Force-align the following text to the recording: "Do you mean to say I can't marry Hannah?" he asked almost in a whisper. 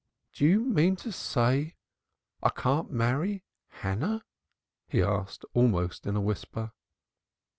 "Do 0.33 0.47
you 0.47 0.61
mean 0.61 0.95
to 0.95 1.11
say 1.11 1.75
I 2.41 2.49
can't 2.49 2.89
marry 2.89 3.43
Hannah?" 3.67 4.23
he 4.87 5.03
asked 5.03 5.45
almost 5.53 6.07
in 6.07 6.15
a 6.15 6.21
whisper. 6.21 6.71